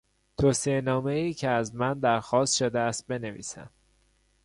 توصیه 0.37 0.81
نامهای 0.81 1.33
که 1.33 1.49
از 1.49 1.75
من 1.75 1.99
درخواست 1.99 2.57
شده 2.57 2.79
است 2.79 3.07
بنویسم 3.07 3.69